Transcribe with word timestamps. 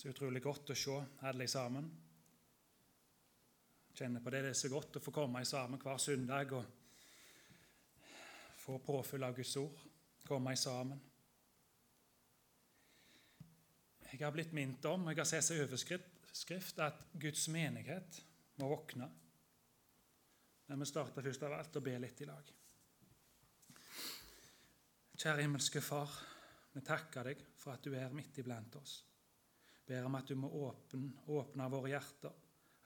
Så 0.00 0.08
utrolig 0.08 0.40
godt 0.40 0.70
å 0.72 0.74
se 0.80 0.94
alle 1.28 1.44
sammen. 1.44 1.88
Kjenner 3.92 4.22
på 4.24 4.30
det. 4.32 4.38
Det 4.46 4.52
er 4.54 4.56
så 4.56 4.70
godt 4.72 4.96
å 4.96 5.02
få 5.04 5.12
komme 5.12 5.42
sammen 5.44 5.82
hver 5.82 5.98
søndag 6.00 6.54
og 6.56 6.70
få 8.62 8.78
påfyll 8.80 9.26
av 9.28 9.36
Guds 9.36 9.52
ord. 9.60 9.82
Komme 10.24 10.54
sammen. 10.56 11.02
Jeg 14.06 14.22
har 14.22 14.32
blitt 14.32 14.56
minnet 14.56 14.88
om, 14.88 15.04
jeg 15.12 15.20
har 15.20 15.28
sett 15.28 15.44
seg 15.50 15.60
overskrift, 15.66 16.80
at 16.80 17.04
Guds 17.20 17.44
menighet 17.52 18.22
må 18.62 18.72
våkne. 18.72 19.10
Men 20.70 20.80
vi 20.80 20.88
starter 20.88 21.28
først 21.28 21.44
av 21.44 21.58
alt 21.58 21.76
og 21.76 21.86
be 21.90 21.98
litt 22.00 22.24
i 22.24 22.30
lag. 22.30 22.50
Kjære 25.20 25.44
himmelske 25.44 25.84
Far, 25.84 26.18
vi 26.72 26.88
takker 26.88 27.34
deg 27.34 27.46
for 27.60 27.76
at 27.76 27.84
du 27.84 27.92
er 27.92 28.16
midt 28.16 28.40
iblant 28.40 28.80
oss. 28.80 29.02
Ber 29.90 30.06
om 30.06 30.14
at 30.14 30.28
du 30.30 30.36
må 30.38 30.46
åpne, 30.68 31.10
åpne 31.34 31.66
våre 31.72 31.90
hjerter, 31.90 32.34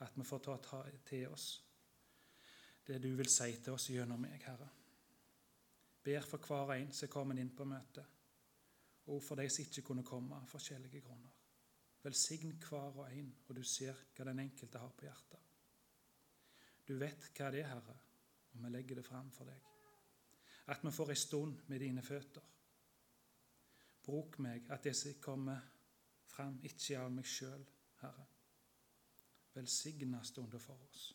at 0.01 0.17
vi 0.17 0.25
får 0.25 0.41
ta 0.47 0.81
til 1.05 1.29
oss 1.29 1.49
det 2.85 2.99
du 3.01 3.15
vil 3.17 3.29
si 3.33 3.51
til 3.65 3.77
oss 3.77 3.89
gjennom 3.89 4.21
meg, 4.21 4.43
Herre. 4.45 4.69
Ber 6.05 6.27
for 6.29 6.49
hver 6.49 6.75
en 6.75 6.91
som 6.93 7.07
er 7.07 7.13
kommet 7.13 7.41
inn 7.41 7.53
på 7.57 7.65
møtet, 7.69 8.05
og 9.09 9.23
for 9.25 9.41
de 9.41 9.47
som 9.49 9.65
ikke 9.65 9.85
kunne 9.89 10.05
komme 10.05 10.37
av 10.37 10.49
forskjellige 10.49 11.01
grunner. 11.05 11.33
Velsign 12.05 12.59
hver 12.61 12.99
og 13.01 13.07
en, 13.09 13.31
og 13.49 13.57
du 13.57 13.63
ser 13.65 13.97
hva 14.13 14.27
den 14.29 14.43
enkelte 14.45 14.81
har 14.81 14.93
på 14.93 15.07
hjertet. 15.07 15.41
Du 16.85 16.99
vet 17.01 17.31
hva 17.33 17.49
det 17.53 17.63
er, 17.63 17.71
Herre, 17.73 17.97
og 18.53 18.65
vi 18.65 18.73
legger 18.73 19.01
det 19.01 19.07
fram 19.07 19.31
for 19.33 19.49
deg. 19.49 19.71
At 20.73 20.85
vi 20.85 20.93
får 20.93 21.13
ei 21.13 21.21
stund 21.21 21.65
med 21.73 21.81
dine 21.81 22.05
føtter. 22.05 22.45
Bruk 24.05 24.37
meg, 24.45 24.69
at 24.69 24.85
det 24.85 24.93
som 24.97 25.17
kommer 25.25 25.74
fram, 26.35 26.59
ikke 26.67 26.99
av 27.01 27.13
meg 27.15 27.29
sjøl, 27.29 27.65
Herre. 28.03 28.27
Velsigna 29.55 30.23
stunder 30.27 30.59
for 30.59 30.81
oss. 30.89 31.13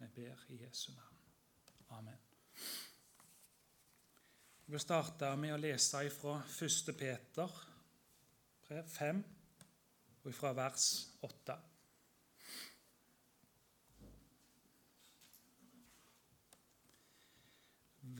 Vi 0.00 0.08
ber 0.16 0.46
i 0.48 0.62
Jesu 0.62 0.92
navn. 0.96 1.18
Amen. 1.90 2.22
Jeg 4.64 4.72
vil 4.72 4.80
starte 4.80 5.34
med 5.36 5.52
å 5.52 5.58
lese 5.60 6.04
fra 6.14 6.38
1. 6.46 6.94
Peter 6.96 7.58
5 8.70 9.22
og 10.22 10.34
fra 10.34 10.52
vers 10.54 10.86
8. 11.26 11.56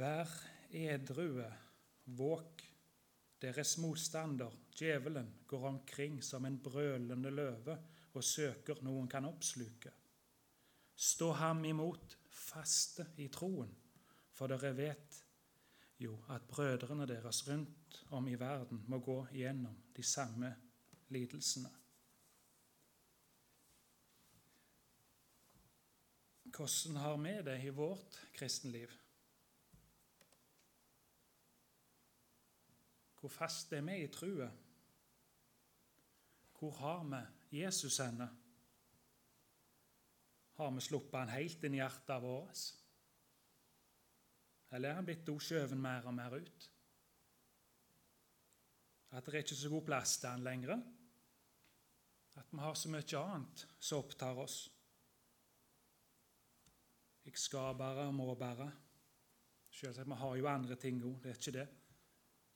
Vær 0.01 0.33
edrue, 0.71 1.47
våk. 2.05 2.70
Deres 3.41 3.79
motstander, 3.81 4.53
djevelen, 4.77 5.31
går 5.47 5.67
omkring 5.69 6.21
som 6.25 6.45
en 6.45 6.59
brølende 6.61 7.31
løve 7.33 7.79
og 8.13 8.25
søker 8.25 8.83
noen 8.85 9.09
kan 9.09 9.25
oppsluke. 9.25 9.93
Stå 10.97 11.31
ham 11.39 11.65
imot, 11.65 12.17
faste 12.29 13.07
i 13.17 13.31
troen, 13.33 13.71
for 14.37 14.53
dere 14.53 14.75
vet 14.77 15.21
jo 16.01 16.19
at 16.33 16.45
brødrene 16.49 17.07
deres 17.09 17.43
rundt 17.49 18.01
om 18.17 18.29
i 18.29 18.37
verden 18.41 18.85
må 18.89 19.01
gå 19.05 19.19
igjennom 19.33 19.77
de 19.97 20.05
samme 20.05 20.53
lidelsene. 21.09 21.71
Hvordan 26.51 26.97
har 26.97 27.17
vi 27.17 27.37
det 27.47 27.61
i 27.65 27.73
vårt 27.73 28.21
kristenliv? 28.37 28.91
Hvor 33.21 33.33
fast 33.33 33.73
er 33.77 33.85
vi 33.85 33.99
i 34.03 34.09
trua? 34.13 34.49
Hvor 36.59 36.73
har 36.81 37.05
vi 37.05 37.61
Jesus 37.61 37.99
henne? 37.99 38.29
Har 40.57 40.71
vi 40.71 40.81
sluppet 40.85 41.21
han 41.21 41.33
helt 41.33 41.65
inn 41.65 41.77
i 41.77 41.81
hjertet 41.81 42.23
vårt? 42.23 42.65
Eller 44.71 44.91
er 44.91 44.99
han 45.01 45.09
blitt 45.09 45.29
skjøvet 45.43 45.79
mer 45.79 46.09
og 46.09 46.15
mer 46.15 46.37
ut? 46.37 46.67
At 49.11 49.27
det 49.27 49.35
er 49.35 49.45
ikke 49.45 49.59
så 49.59 49.73
god 49.73 49.87
plass 49.89 50.19
til 50.21 50.31
han 50.31 50.45
lenger? 50.47 50.77
At 52.39 52.53
vi 52.53 52.61
har 52.63 52.77
så 52.79 52.93
mye 52.93 53.23
annet 53.25 53.65
som 53.79 54.05
opptar 54.05 54.39
oss? 54.45 54.61
Jeg 57.25 57.37
skal 57.39 57.75
bare 57.77 58.07
og 58.09 58.15
må 58.15 58.35
bare. 58.35 58.71
Selvsagt, 59.71 60.09
vi 60.09 60.19
har 60.19 60.37
jo 60.37 60.49
andre 60.49 60.77
ting 60.77 61.03
òg, 61.05 61.19
det 61.23 61.31
er 61.31 61.41
ikke 61.41 61.57
det. 61.57 61.69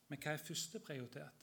Men 0.09 0.21
hva 0.21 0.35
er 0.35 0.43
første 0.45 0.81
prioritet? 0.85 1.41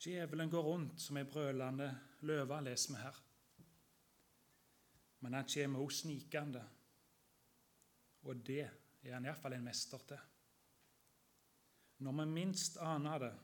Djevelen 0.00 0.50
går 0.52 0.62
rundt 0.62 1.00
som 1.00 1.16
ei 1.16 1.24
brølende 1.24 1.88
løve, 2.28 2.60
leser 2.64 2.92
vi 2.92 3.00
her. 3.00 3.20
Men 5.24 5.34
han 5.34 5.48
kommer 5.48 5.82
også 5.82 6.04
snikende, 6.04 6.62
og 8.22 8.42
det 8.46 8.60
er 8.66 9.14
han 9.14 9.24
iallfall 9.24 9.56
en 9.56 9.64
mester 9.64 10.02
til. 10.08 10.20
Når 12.04 12.12
vi 12.20 12.26
minst 12.28 12.76
aner 12.76 13.18
det 13.18 13.34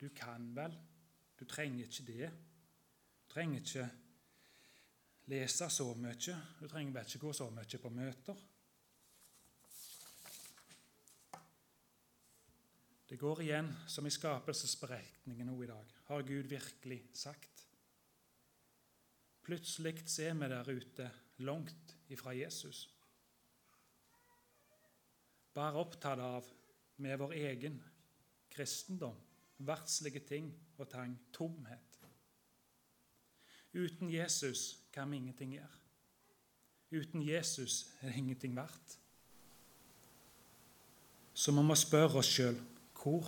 Du 0.00 0.08
kan 0.16 0.48
vel, 0.56 0.72
du 1.38 1.44
trenger 1.44 1.84
ikke 1.84 2.04
det. 2.06 2.30
Du 3.22 3.28
trenger 3.32 3.60
ikke 3.60 3.84
lese 5.30 5.68
så 5.70 5.86
mye. 5.94 6.34
Du 6.60 6.68
trenger 6.68 6.92
vel 6.92 7.06
ikke 7.06 7.18
gå 7.18 7.32
så 7.32 7.46
mye 7.50 7.78
på 7.78 7.92
møter. 7.94 8.40
Det 13.14 13.20
går 13.20 13.44
igjen 13.44 13.68
som 13.86 14.08
i 14.08 14.10
skapelsesberetningen 14.10 15.46
nå 15.46 15.52
i 15.62 15.66
dag. 15.70 15.90
Har 16.08 16.24
Gud 16.26 16.48
virkelig 16.50 16.96
sagt? 17.14 17.60
Plutselig 19.46 20.00
ser 20.10 20.34
vi 20.34 20.48
der 20.50 20.70
ute, 20.70 21.06
langt 21.46 21.94
ifra 22.10 22.34
Jesus. 22.34 22.88
Bare 25.54 25.78
opptatt 25.78 26.18
av 26.18 26.50
med 27.06 27.22
vår 27.22 27.36
egen 27.38 27.78
kristendom, 28.50 29.22
verdslige 29.62 30.26
ting 30.26 30.50
og 30.74 30.90
tang, 30.90 31.14
tomhet. 31.30 32.02
Uten 33.78 34.10
Jesus 34.10 34.88
kan 34.90 35.10
vi 35.10 35.22
ingenting 35.22 35.54
gjøre. 35.60 35.82
Uten 36.90 37.22
Jesus 37.22 37.84
er 38.00 38.10
det 38.10 38.18
ingenting 38.26 38.58
verdt. 38.58 38.98
Så 41.34 41.54
vi 41.54 41.62
må 41.62 41.78
spørre 41.78 42.18
oss 42.18 42.34
sjøl 42.34 42.58
hvor 43.04 43.26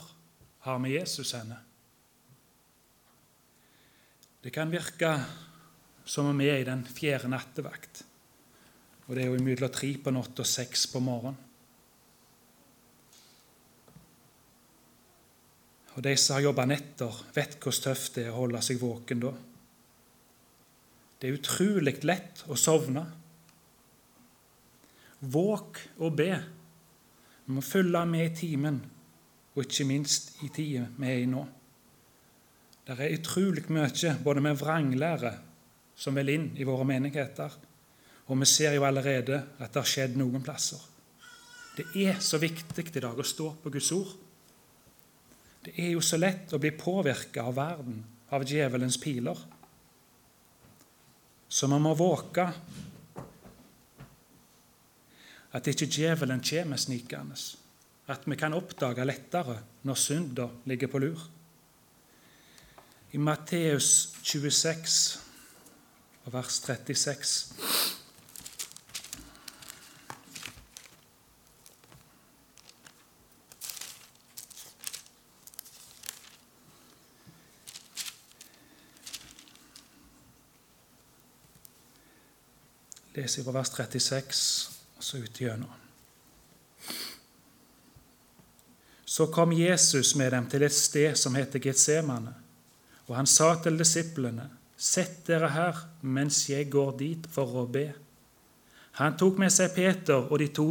har 0.64 0.78
vi 0.80 0.94
Jesus 0.94 1.34
henne? 1.36 1.58
Det 4.40 4.50
kan 4.54 4.70
virke 4.72 5.10
som 6.06 6.30
om 6.30 6.38
vi 6.38 6.48
er 6.48 6.62
i 6.62 6.68
den 6.68 6.84
fjerde 6.88 7.28
nattevakt. 7.28 8.04
Og 9.06 9.14
det 9.14 9.24
er 9.24 9.28
jo 9.28 9.36
imellom 9.36 9.74
tre 9.74 9.90
på 10.00 10.14
natt 10.14 10.40
og 10.40 10.48
seks 10.48 10.86
på 10.88 11.02
morgenen. 11.04 11.42
Og 15.96 16.02
de 16.04 16.12
som 16.20 16.36
har 16.36 16.44
jobba 16.44 16.66
netter, 16.68 17.20
vet 17.36 17.56
hvor 17.60 17.72
tøft 17.72 18.16
det 18.16 18.26
er 18.26 18.32
å 18.32 18.40
holde 18.42 18.60
seg 18.64 18.80
våken 18.80 19.22
da. 19.22 19.30
Det 21.16 21.28
er 21.28 21.38
utrolig 21.38 21.98
lett 22.04 22.42
å 22.52 22.56
sovne. 22.60 23.04
Våk 25.20 25.80
og 26.04 26.12
be. 26.16 26.34
Vi 27.46 27.56
må 27.56 27.64
følge 27.64 28.04
med 28.08 28.28
i 28.28 28.36
timen 28.36 28.84
og 29.56 29.64
ikke 29.64 29.86
minst 29.88 30.34
i 30.44 30.50
tida 30.52 30.84
vi 30.98 31.08
er 31.08 31.22
i 31.22 31.28
nå. 31.30 31.42
Det 32.86 32.94
er 33.00 33.16
utrolig 33.16 33.64
mye 33.72 34.12
både 34.22 34.42
med 34.44 34.58
vranglære 34.60 35.32
som 35.96 36.14
vil 36.14 36.28
inn 36.34 36.50
i 36.60 36.66
våre 36.68 36.84
menigheter, 36.86 37.50
og 38.28 38.38
vi 38.38 38.46
ser 38.46 38.76
jo 38.76 38.84
allerede 38.84 39.40
at 39.58 39.72
det 39.72 39.80
har 39.80 39.88
skjedd 39.88 40.18
noen 40.20 40.44
plasser. 40.44 40.82
Det 41.76 41.88
er 42.04 42.20
så 42.20 42.38
viktig 42.40 42.86
i 42.92 43.02
dag 43.02 43.18
å 43.18 43.26
stå 43.26 43.50
på 43.62 43.72
Guds 43.72 43.90
ord. 43.96 44.12
Det 45.64 45.74
er 45.82 45.90
jo 45.96 46.04
så 46.04 46.18
lett 46.20 46.52
å 46.52 46.60
bli 46.62 46.70
påvirka 46.76 47.48
av 47.48 47.56
verden, 47.56 47.98
av 48.30 48.44
djevelens 48.46 49.00
piler. 49.00 49.38
Så 51.48 51.66
vi 51.70 51.78
må 51.80 51.94
våke 51.96 52.46
at 55.56 55.68
ikke 55.72 55.88
djevelen 55.88 56.42
kommer 56.44 56.80
snikende 56.80 57.38
at 58.06 58.26
vi 58.26 58.36
kan 58.38 58.54
oppdage 58.54 59.04
lettere 59.04 59.58
når 59.82 59.94
synda 59.98 60.48
ligger 60.64 60.90
på 60.90 60.98
lur. 61.02 61.30
I 63.12 63.18
Matteus 63.18 64.14
26, 64.22 65.20
vers 66.26 66.60
36 66.62 67.86
leser 83.16 83.44
fra 83.44 83.56
vers 83.56 83.72
36 83.72 84.76
og 84.96 85.04
så 85.04 85.18
ut 85.22 85.40
gjennom. 85.40 85.85
Så 89.16 89.26
kom 89.32 89.52
Jesus 89.52 90.14
med 90.14 90.34
dem 90.34 90.44
til 90.52 90.66
et 90.66 90.74
sted 90.76 91.14
som 91.16 91.36
heter 91.38 91.62
Getsemane, 91.64 92.34
og 93.08 93.14
han 93.16 93.26
sa 93.26 93.54
til 93.64 93.78
disiplene, 93.80 94.50
Sett 94.76 95.22
dere 95.24 95.48
her 95.54 95.78
mens 96.02 96.42
jeg 96.50 96.66
går 96.68 96.90
dit 96.98 97.28
for 97.32 97.48
å 97.56 97.62
be. 97.64 97.86
Han 99.00 99.16
tok 99.16 99.40
med 99.40 99.54
seg 99.54 99.72
Peter 99.72 100.28
og 100.28 100.36
de 100.42 100.50
to 100.52 100.66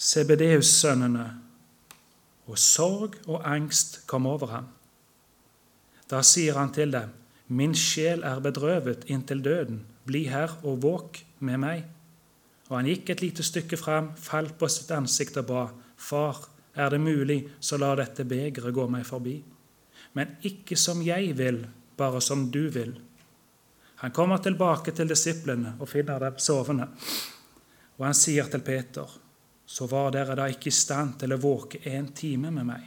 Sebedeus-sønnene, 0.00 1.26
og 2.48 2.56
sorg 2.56 3.20
og 3.26 3.44
angst 3.44 4.00
kom 4.08 4.24
over 4.32 4.54
ham. 4.54 4.72
Da 6.08 6.24
sier 6.24 6.56
han 6.56 6.72
til 6.72 6.96
dem, 6.96 7.12
Min 7.48 7.76
sjel 7.76 8.24
er 8.24 8.40
bedrøvet 8.44 9.04
inntil 9.12 9.44
døden, 9.44 9.82
bli 10.08 10.24
her 10.32 10.56
og 10.64 10.80
våk 10.88 11.20
med 11.44 11.60
meg. 11.60 11.84
Og 12.70 12.78
han 12.80 12.88
gikk 12.88 13.12
et 13.12 13.28
lite 13.28 13.44
stykke 13.44 13.76
fram, 13.76 14.14
falt 14.16 14.56
på 14.56 14.68
sitt 14.72 14.92
ansikt 14.96 15.36
og 15.40 15.52
ba, 15.52 15.66
Far, 15.96 16.48
er 16.78 16.90
det 16.94 17.00
mulig, 17.02 17.40
så 17.60 17.78
la 17.80 17.92
dette 17.98 18.26
begeret 18.28 18.74
gå 18.74 18.86
meg 18.90 19.06
forbi. 19.06 19.36
Men 20.14 20.38
ikke 20.46 20.78
som 20.78 21.02
jeg 21.04 21.34
vil, 21.38 21.64
bare 21.98 22.20
som 22.22 22.46
du 22.50 22.68
vil. 22.72 22.94
Han 23.98 24.14
kommer 24.14 24.38
tilbake 24.38 24.94
til 24.94 25.10
disiplene 25.10 25.74
og 25.78 25.90
finner 25.90 26.22
dem 26.22 26.38
sovende. 26.38 26.86
Og 27.98 28.04
han 28.06 28.14
sier 28.14 28.46
til 28.50 28.62
Peter, 28.62 29.10
så 29.66 29.88
var 29.90 30.12
dere 30.14 30.36
da 30.38 30.46
ikke 30.48 30.70
i 30.70 30.76
stand 30.76 31.18
til 31.20 31.34
å 31.34 31.40
våke 31.42 31.82
en 31.90 32.12
time 32.16 32.52
med 32.54 32.68
meg. 32.68 32.86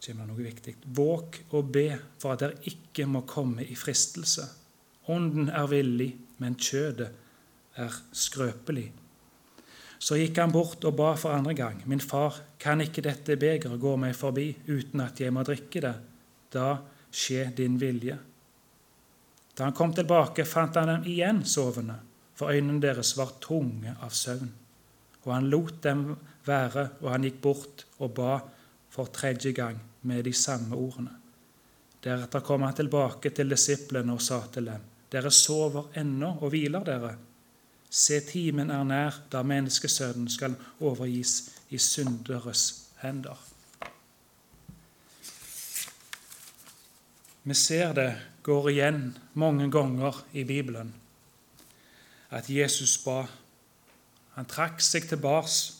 Det 0.00 0.10
kommer 0.10 0.30
noe 0.30 0.42
viktig. 0.42 0.74
Våk 0.96 1.42
og 1.54 1.70
be 1.70 1.86
for 2.18 2.34
at 2.34 2.42
dere 2.42 2.72
ikke 2.72 3.06
må 3.06 3.22
komme 3.28 3.62
i 3.62 3.76
fristelse. 3.78 4.46
Ånden 5.12 5.52
er 5.52 5.70
villig, 5.70 6.10
men 6.42 6.58
kjødet 6.58 7.10
er 7.78 8.00
skrøpelig. 8.16 8.88
Så 10.00 10.16
gikk 10.16 10.38
han 10.40 10.52
bort 10.52 10.84
og 10.88 10.96
ba 10.96 11.10
for 11.20 11.36
andre 11.36 11.52
gang. 11.54 11.82
Min 11.84 12.00
far, 12.00 12.38
kan 12.58 12.80
ikke 12.80 13.04
dette 13.04 13.36
begeret 13.36 13.80
gå 13.80 13.92
meg 14.00 14.16
forbi 14.16 14.48
uten 14.70 15.02
at 15.04 15.20
jeg 15.20 15.32
må 15.32 15.44
drikke 15.44 15.82
det? 15.84 15.94
Da 16.50 16.78
skje 17.12 17.50
din 17.56 17.76
vilje. 17.80 18.16
Da 19.54 19.66
han 19.66 19.76
kom 19.76 19.92
tilbake, 19.92 20.46
fant 20.48 20.78
han 20.80 20.88
dem 20.88 21.06
igjen 21.10 21.42
sovende, 21.44 21.98
for 22.32 22.48
øynene 22.54 22.80
deres 22.80 23.12
var 23.18 23.36
tunge 23.44 23.92
av 24.00 24.14
søvn. 24.16 24.48
Og 25.26 25.32
han 25.34 25.50
lot 25.52 25.82
dem 25.84 26.06
være, 26.46 26.86
og 27.02 27.10
han 27.12 27.26
gikk 27.28 27.40
bort 27.44 27.84
og 28.00 28.14
ba 28.16 28.38
for 28.90 29.12
tredje 29.12 29.52
gang 29.52 29.76
med 30.08 30.24
de 30.24 30.32
samme 30.32 30.76
ordene. 30.80 31.12
Deretter 32.00 32.40
kom 32.40 32.64
han 32.64 32.76
tilbake 32.78 33.34
til 33.36 33.52
disiplene 33.52 34.16
og 34.16 34.22
sa 34.24 34.40
til 34.52 34.70
dem.: 34.70 34.86
Dere 35.12 35.30
sover 35.30 35.90
ennå 36.00 36.38
og 36.40 36.54
hviler 36.54 36.84
dere. 36.86 37.10
Se, 37.90 38.20
timen 38.22 38.70
er 38.70 38.84
nær 38.86 39.16
da 39.32 39.42
menneskesønnen 39.42 40.30
skal 40.30 40.54
overgis 40.78 41.50
i 41.74 41.78
synderes 41.78 42.64
hender. 43.02 43.38
Vi 47.42 47.54
ser 47.54 47.92
det 47.96 48.10
går 48.46 48.68
igjen 48.70 49.02
mange 49.34 49.66
ganger 49.72 50.22
i 50.32 50.44
Bibelen 50.44 50.94
at 52.30 52.46
Jesus 52.50 52.98
ba. 53.02 53.24
Han 54.36 54.46
trakk 54.46 54.78
seg 54.84 55.08
tilbake 55.10 55.74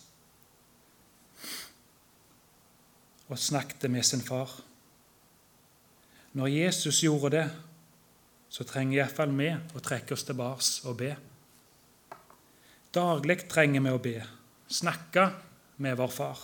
og 3.31 3.39
snakket 3.39 3.87
med 3.91 4.03
sin 4.03 4.25
far. 4.27 4.51
Når 6.33 6.47
Jesus 6.47 7.03
gjorde 7.05 7.31
det, 7.37 7.47
så 8.51 8.67
trenger 8.67 8.99
iallfall 8.99 9.31
vi 9.39 9.53
å 9.55 9.83
trekke 9.83 10.17
oss 10.17 10.27
tilbake 10.27 10.89
og 10.91 10.97
be. 10.99 11.15
Daglig 12.91 13.45
trenger 13.47 13.85
vi 13.85 13.91
å 13.95 14.03
be, 14.03 14.17
snakke 14.67 15.29
med 15.79 15.99
vår 15.99 16.11
far. 16.11 16.41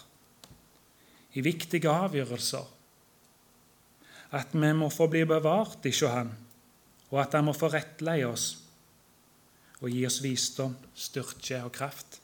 I 1.34 1.42
viktige 1.42 1.90
avgjørelser. 1.90 2.68
At 4.38 4.54
vi 4.54 4.70
må 4.74 4.86
få 4.90 5.08
bli 5.10 5.24
bevart 5.26 5.86
i 5.86 5.92
Han, 6.06 6.30
og 7.10 7.18
at 7.20 7.34
Han 7.34 7.48
må 7.48 7.52
få 7.52 7.70
rettleie 7.72 8.26
oss 8.26 8.62
og 9.82 9.90
gi 9.92 10.06
oss 10.06 10.22
visdom, 10.24 10.76
styrke 10.94 11.60
og 11.66 11.72
kraft. 11.74 12.20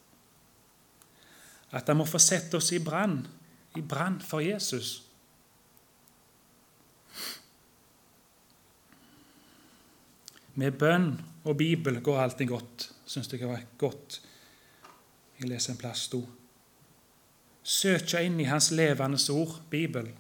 At 1.73 1.89
Han 1.89 1.99
må 2.01 2.07
få 2.07 2.19
sette 2.23 2.57
oss 2.57 2.73
i 2.73 2.79
brann, 2.79 3.27
i 3.77 3.83
brann 3.83 4.21
for 4.21 4.41
Jesus. 4.41 5.03
Med 10.55 10.77
bønn 10.77 11.15
og 11.49 11.57
Bibel 11.57 12.01
går 12.05 12.19
alltid 12.21 12.51
godt, 12.51 12.91
syns 13.09 13.31
jeg 13.33 13.49
var 13.49 13.63
godt. 13.81 14.21
Jeg 15.41 15.49
leser 15.49 15.73
en 15.73 15.81
plass 15.81 16.07
sto. 16.11 16.21
Søke 17.63 18.21
inn 18.27 18.41
i 18.43 18.49
Hans 18.51 18.71
levende 18.75 19.19
ord, 19.33 19.63
Bibel. 19.71 20.11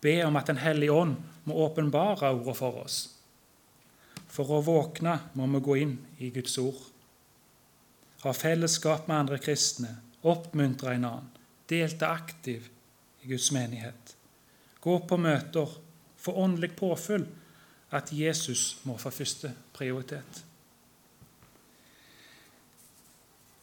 Be 0.00 0.14
om 0.24 0.36
at 0.36 0.46
Den 0.46 0.62
hellige 0.62 0.92
ånd 0.92 1.16
må 1.44 1.54
åpenbare 1.66 2.30
ordet 2.32 2.56
for 2.56 2.84
oss. 2.84 2.98
For 4.30 4.48
å 4.48 4.62
våkne 4.64 5.18
må 5.34 5.46
vi 5.52 5.60
gå 5.60 5.76
inn 5.82 5.98
i 6.18 6.30
Guds 6.30 6.56
ord. 6.62 6.80
Ha 8.22 8.32
fellesskap 8.32 9.08
med 9.08 9.16
andre 9.16 9.38
kristne, 9.42 9.98
oppmuntre 10.22 10.94
en 10.94 11.04
annen, 11.08 11.28
delta 11.68 12.12
aktiv 12.14 12.70
i 13.24 13.28
Guds 13.28 13.50
menighet. 13.52 14.14
Gå 14.80 14.96
på 15.04 15.16
møter, 15.20 15.68
få 16.16 16.36
åndelig 16.40 16.72
påfyll 16.78 17.26
at 17.90 18.12
Jesus 18.12 18.78
må 18.84 18.96
få 18.96 19.10
første 19.10 19.52
prioritet. 19.72 20.44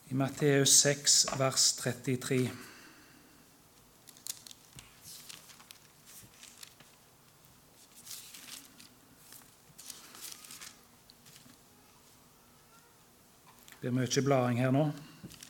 I 0.09 0.13
Matteus 0.13 0.69
6, 0.69 1.25
vers 1.39 1.73
33. 1.79 2.49
Det 13.81 13.91
er 13.91 13.95
mye 13.95 14.23
blading 14.23 14.57
her 14.59 14.71
nå, 14.73 14.87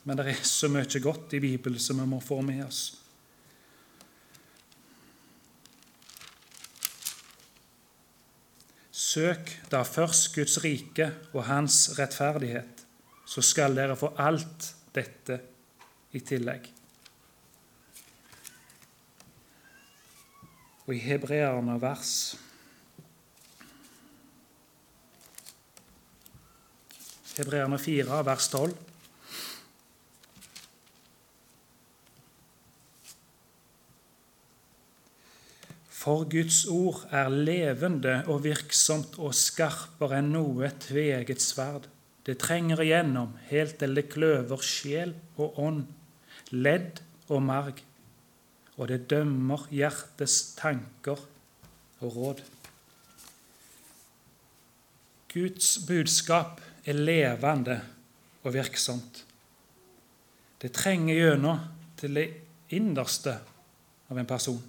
men 0.05 0.17
det 0.19 0.27
er 0.29 0.41
så 0.45 0.69
mye 0.69 0.99
godt 1.01 1.33
i 1.33 1.39
Bibelen 1.41 1.81
som 1.81 2.01
vi 2.01 2.05
må 2.09 2.19
få 2.21 2.41
med 2.45 2.65
oss. 2.67 3.06
Søk 9.17 9.49
da 9.71 9.79
først 9.81 10.35
Guds 10.35 10.59
rike 10.61 11.07
og 11.33 11.47
Hans 11.47 11.95
rettferdighet, 11.97 12.83
så 13.25 13.41
skal 13.41 13.73
dere 13.73 13.95
få 13.97 14.11
alt 14.21 14.67
dette 14.93 15.39
i 16.13 16.21
tillegg. 16.21 16.67
Og 20.85 20.93
i 20.93 20.99
Hebreerne 21.01 21.79
vers 21.81 22.11
Hebreerne 27.39 27.79
4, 27.81 28.21
vers 28.25 28.51
12. 28.53 28.77
For 36.07 36.23
Guds 36.23 36.61
ord 36.71 37.01
er 37.11 37.27
levende 37.27 38.21
og 38.31 38.45
virksomt 38.45 39.17
og 39.19 39.33
skarpere 39.35 40.21
enn 40.21 40.29
noe 40.31 40.69
tveegget 40.79 41.41
sverd. 41.43 41.89
Det 42.23 42.37
trenger 42.39 42.79
igjennom 42.79 43.33
helt 43.49 43.75
til 43.81 43.91
det 43.97 44.05
kløver 44.13 44.63
sjel 44.63 45.11
og 45.35 45.59
ånd, 45.59 45.81
ledd 46.55 47.01
og 47.27 47.43
marg, 47.43 47.81
og 48.77 48.87
det 48.87 49.01
dømmer 49.11 49.65
hjertets 49.67 50.37
tanker 50.55 51.25
og 51.99 52.15
råd. 52.15 52.39
Guds 55.35 55.73
budskap 55.89 56.63
er 56.87 57.03
levende 57.03 57.81
og 58.45 58.55
virksomt. 58.55 59.25
Det 60.63 60.71
trenger 60.71 61.19
gjennom 61.19 61.67
til 61.99 62.15
det 62.23 62.27
innerste 62.79 63.35
av 64.07 64.23
en 64.23 64.31
person. 64.31 64.63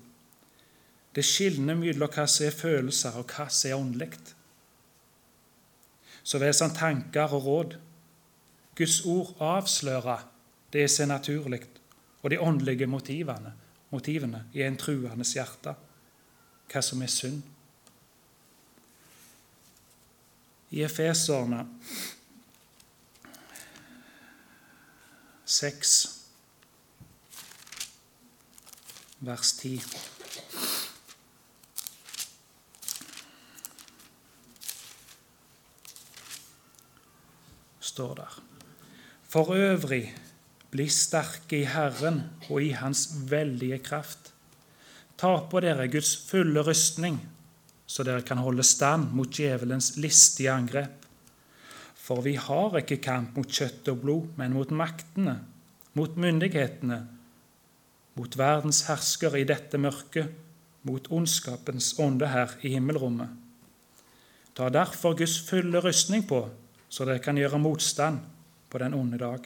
Det 1.15 1.25
skilner 1.25 1.79
mellom 1.79 2.11
hva 2.13 2.27
som 2.29 2.47
er 2.47 2.55
følelser, 2.55 3.17
og 3.19 3.33
hva 3.33 3.49
som 3.51 3.71
er 3.71 3.79
åndelig. 3.79 4.19
Så 6.23 6.39
vel 6.39 6.55
som 6.55 6.75
tanker 6.75 7.33
og 7.35 7.45
råd. 7.45 7.77
Guds 8.77 9.01
ord 9.09 9.33
avslører 9.43 10.27
det 10.73 10.85
som 10.91 11.07
er 11.09 11.15
naturlig, 11.15 11.63
og 12.23 12.31
de 12.31 12.41
åndelige 12.41 12.87
motivene, 12.87 13.55
motivene 13.91 14.45
i 14.55 14.63
en 14.63 14.77
truendes 14.77 15.33
hjerte. 15.35 15.75
Hva 16.69 16.83
som 16.85 17.03
er 17.03 17.11
synd. 17.11 17.41
I 20.71 20.83
Efeserne 20.85 21.63
6, 25.49 25.95
vers 29.25 29.53
10. 29.53 30.18
står 37.99 38.15
der. 38.23 38.41
For 39.29 39.53
øvrig 39.59 40.07
Bli 40.69 40.85
sterke 40.93 41.63
i 41.63 41.69
Herren 41.69 42.27
og 42.51 42.61
i 42.61 42.75
Hans 42.77 43.07
veldige 43.31 43.79
kraft. 43.81 44.35
Ta 45.19 45.31
på 45.49 45.63
dere 45.65 45.89
Guds 45.89 46.13
fulle 46.29 46.61
rustning, 46.65 47.17
så 47.89 48.05
dere 48.05 48.23
kan 48.23 48.43
holde 48.45 48.63
stand 48.63 49.09
mot 49.17 49.33
djevelens 49.33 49.95
listige 49.97 50.53
angrep. 50.53 51.07
For 51.97 52.21
vi 52.25 52.37
har 52.37 52.77
ikke 52.83 53.01
kamp 53.05 53.37
mot 53.37 53.49
kjøtt 53.49 53.89
og 53.89 54.03
blod, 54.05 54.29
men 54.37 54.53
mot 54.53 54.71
maktene, 54.71 55.39
mot 55.97 56.21
myndighetene, 56.21 57.01
mot 58.21 58.39
verdens 58.39 58.85
herskere 58.91 59.41
i 59.41 59.49
dette 59.49 59.81
mørket, 59.81 60.29
mot 60.85 61.09
ondskapens 61.11 61.95
ånde 62.01 62.29
her 62.29 62.53
i 62.63 62.75
himmelrommet. 62.77 63.33
Ta 64.55 64.69
derfor 64.69 65.17
Guds 65.17 65.41
fulle 65.49 65.81
rustning 65.81 66.29
på, 66.29 66.45
så 66.89 67.05
dere 67.05 67.23
kan 67.25 67.39
gjøre 67.39 67.61
motstand 67.61 68.21
på 68.69 68.81
den 68.83 68.97
onde 68.97 69.21
dag, 69.21 69.45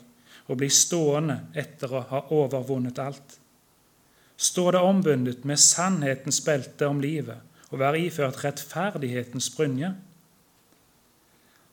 og 0.49 0.58
bli 0.58 0.68
stående 0.72 1.38
etter 1.58 1.92
å 1.92 2.02
ha 2.11 2.20
overvunnet 2.34 2.99
alt. 3.02 3.38
Stå 4.37 4.70
det 4.75 4.82
ombundet 4.82 5.44
med 5.46 5.61
sannhetens 5.61 6.40
belte 6.44 6.88
om 6.90 7.00
livet, 7.02 7.38
og 7.70 7.80
være 7.80 8.02
iført 8.06 8.42
rettferdighetens 8.44 9.49
brynje. 9.54 9.92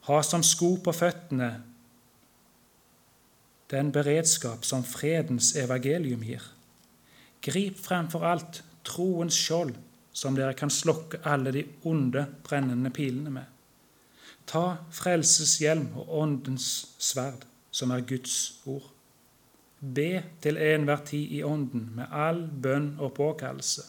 Ha 0.06 0.22
som 0.24 0.44
sko 0.46 0.76
på 0.80 0.94
føttene 0.96 1.50
den 3.70 3.92
beredskap 3.94 4.64
som 4.66 4.82
fredens 4.82 5.52
evangelium 5.58 6.24
gir. 6.26 6.42
Grip 7.44 7.78
fremfor 7.78 8.24
alt 8.26 8.62
troens 8.86 9.36
skjold, 9.36 9.76
som 10.12 10.34
dere 10.34 10.56
kan 10.58 10.72
slokke 10.72 11.20
alle 11.24 11.52
de 11.54 11.62
onde, 11.86 12.24
brennende 12.42 12.90
pilene 12.90 13.30
med. 13.30 13.59
Ta 14.46 14.76
frelseshjelm 14.90 15.92
og 15.96 16.14
åndens 16.22 16.66
sverd, 16.98 17.44
som 17.70 17.90
er 17.90 18.06
Guds 18.06 18.60
ord. 18.66 18.90
Be 19.80 20.22
til 20.42 20.58
enhver 20.60 21.04
tid 21.08 21.32
i 21.38 21.42
ånden 21.42 21.90
med 21.96 22.12
all 22.12 22.42
bønn 22.62 22.92
og 22.98 23.14
påkallelse. 23.16 23.84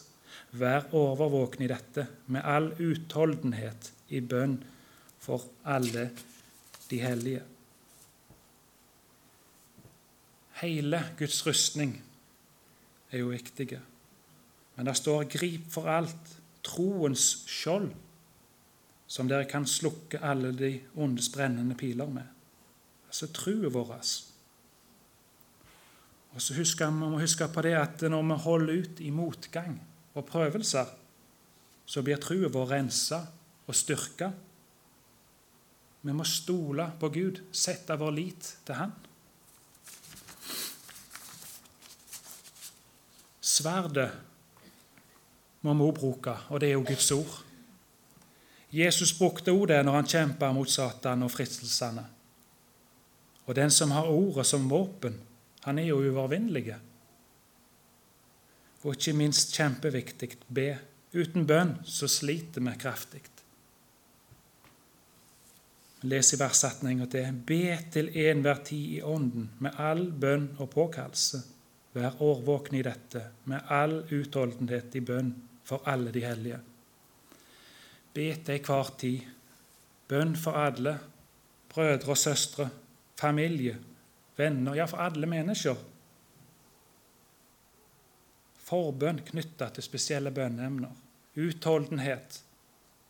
Vær 0.52 0.88
overvåken 0.96 1.64
i 1.64 1.70
dette 1.72 2.06
med 2.26 2.44
all 2.44 2.70
utholdenhet 2.80 3.92
i 4.08 4.20
bønn 4.20 4.58
for 5.22 5.44
alle 5.64 6.10
de 6.90 7.00
hellige. 7.00 7.42
Hele 10.62 11.02
Guds 11.18 11.40
rustning 11.46 11.96
er 13.10 13.18
jo 13.18 13.32
viktige. 13.32 13.80
Men 14.76 14.86
det 14.86 14.96
står 14.96 15.24
'grip 15.24 15.70
for 15.70 15.88
alt', 15.88 16.38
troens 16.62 17.44
skjold, 17.46 17.92
som 19.12 19.28
dere 19.28 19.44
kan 19.44 19.66
slukke 19.68 20.22
alle 20.24 20.54
de 20.56 20.70
ondes 20.96 21.28
brennende 21.34 21.76
piler 21.76 22.08
med. 22.08 22.28
Altså 23.10 23.28
troen 23.28 23.68
vår. 23.74 23.90
Og 26.32 26.40
så 26.40 26.54
husker, 26.56 26.86
Vi 26.86 26.96
må 26.96 27.18
huske 27.20 27.48
på 27.48 27.62
det 27.62 27.74
at 27.76 28.00
når 28.00 28.22
vi 28.22 28.42
holder 28.42 28.80
ut 28.80 29.00
i 29.00 29.10
motgang 29.10 29.76
og 30.14 30.24
prøvelser, 30.24 30.86
så 31.84 32.02
blir 32.02 32.16
troen 32.16 32.52
vår 32.52 32.66
rensa 32.70 33.20
og 33.66 33.74
styrka. 33.74 34.30
Vi 36.02 36.12
må 36.12 36.24
stole 36.24 36.92
på 37.00 37.08
Gud, 37.08 37.44
sette 37.52 37.98
vår 37.98 38.10
lit 38.10 38.56
til 38.64 38.74
Han. 38.74 38.92
Sverdet 43.40 44.10
må 45.60 45.74
vi 45.74 45.84
òg 45.84 45.96
bruke, 46.00 46.38
og 46.48 46.60
det 46.60 46.68
er 46.68 46.78
jo 46.80 46.86
Guds 46.88 47.10
ord. 47.12 47.51
Jesus 48.72 49.12
brukte 49.18 49.52
òg 49.52 49.66
det 49.68 49.82
når 49.84 49.98
han 49.98 50.08
kjempa 50.08 50.48
mot 50.56 50.70
Satan 50.70 51.26
og 51.26 51.32
fristelsene. 51.34 52.04
Og 53.44 53.56
den 53.58 53.70
som 53.70 53.92
har 53.92 54.08
ordet 54.08 54.46
som 54.48 54.68
våpen, 54.70 55.18
han 55.66 55.78
er 55.78 55.90
jo 55.90 56.00
uovervinnelig. 56.00 56.72
Og 58.82 58.96
ikke 58.96 59.14
minst 59.18 59.52
kjempeviktig 59.54 60.32
be. 60.48 60.70
Uten 61.12 61.44
bønn 61.46 61.76
så 61.84 62.08
sliter 62.08 62.64
vi 62.64 62.72
kraftig. 62.80 63.22
Les 66.08 66.32
i 66.34 66.38
vers 66.40 66.64
18 66.64 66.88
en 66.88 67.04
til. 67.06 67.36
Be 67.46 67.78
til 67.92 68.08
enhver 68.24 68.64
tid 68.64 68.96
i 68.96 69.02
ånden, 69.02 69.50
med 69.60 69.78
all 69.78 70.08
bønn 70.10 70.48
og 70.58 70.70
påkallelse. 70.72 71.44
Vær 71.94 72.16
årvåkne 72.24 72.80
i 72.80 72.86
dette, 72.86 73.22
med 73.44 73.68
all 73.68 74.00
utholdenhet 74.10 74.96
i 74.96 75.04
bønn 75.04 75.34
for 75.62 75.84
alle 75.86 76.10
de 76.10 76.24
hellige. 76.24 76.58
Be 78.14 78.28
til 78.44 78.60
hver 78.66 78.90
tid. 78.98 79.20
Bønn 80.08 80.34
for 80.36 80.58
alle, 80.58 80.98
brødre 81.72 82.12
og 82.12 82.18
søstre, 82.18 82.68
familie, 83.16 83.78
venner, 84.36 84.74
ja, 84.76 84.84
for 84.84 85.00
alle 85.00 85.26
mennesker. 85.26 85.78
Forbønn 88.66 89.22
knytta 89.30 89.70
til 89.72 89.84
spesielle 89.84 90.30
bønneemner. 90.34 90.92
Utholdenhet, 91.36 92.42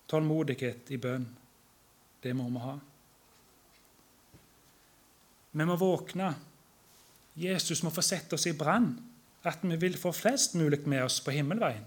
tålmodighet 0.08 0.90
i 0.94 0.98
bønn. 1.02 1.26
Det 2.22 2.34
må 2.38 2.46
vi 2.54 2.62
ha. 2.62 2.76
Vi 5.52 5.66
må 5.68 5.76
våkne. 5.76 6.30
Jesus 7.36 7.82
må 7.82 7.90
få 7.90 8.04
sette 8.04 8.36
oss 8.36 8.46
i 8.46 8.54
brann, 8.56 8.92
at 9.42 9.64
vi 9.64 9.76
vil 9.80 9.98
få 9.98 10.12
flest 10.14 10.54
mulig 10.54 10.84
med 10.86 11.02
oss 11.04 11.18
på 11.24 11.34
himmelveien. 11.34 11.84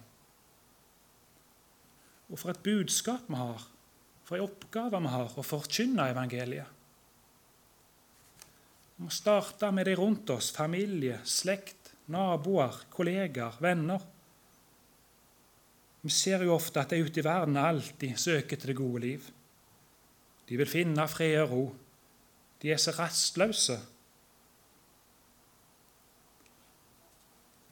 Og 2.31 2.39
for 2.41 2.51
et 2.51 2.63
budskap 2.65 3.27
vi 3.29 3.37
har, 3.37 3.67
for 4.25 4.37
en 4.37 4.47
oppgave 4.47 5.01
vi 5.03 5.13
har 5.13 5.37
å 5.37 5.45
forkynne 5.45 6.09
evangeliet. 6.13 6.71
Vi 8.95 9.03
må 9.03 9.11
starte 9.11 9.69
med 9.75 9.89
de 9.89 9.95
rundt 9.99 10.29
oss, 10.31 10.53
familie, 10.55 11.19
slekt, 11.27 11.91
naboer, 12.11 12.85
kollegaer, 12.89 13.57
venner. 13.61 14.03
Vi 16.01 16.13
ser 16.13 16.45
jo 16.45 16.55
ofte 16.55 16.79
at 16.79 16.93
de 16.93 17.01
ute 17.03 17.19
i 17.19 17.25
verden 17.25 17.57
alltid 17.59 18.15
søker 18.21 18.55
til 18.55 18.71
det 18.71 18.77
gode 18.77 19.01
liv. 19.03 19.27
De 20.47 20.57
vil 20.57 20.69
finne 20.69 21.07
fred 21.09 21.41
og 21.43 21.51
ro. 21.51 21.65
De 22.61 22.71
er 22.71 22.79
så 22.81 22.93
rastløse. 22.95 23.77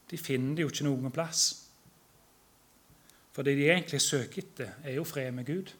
De 0.09 0.19
finner 0.19 0.57
det 0.57 0.65
jo 0.65 0.73
ikke 0.73 0.85
noen 0.89 1.13
plass. 1.13 1.62
For 3.33 3.45
det 3.45 3.55
de 3.57 3.69
egentlig 3.71 4.01
søker 4.01 4.43
etter, 4.43 4.75
er 4.85 4.99
jo 4.99 5.03
fred 5.07 5.31
med 5.33 5.47
Gud. 5.47 5.73